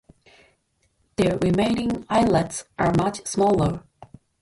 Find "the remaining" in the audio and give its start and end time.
1.17-2.07